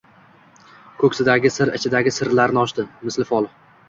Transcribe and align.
Koʻksidagi– 1.03 1.51
sir 1.57 1.71
ichidagi 1.79 2.13
sirlarini 2.19 2.61
ochdi 2.63 2.87
misli 3.11 3.27
fol: 3.31 3.49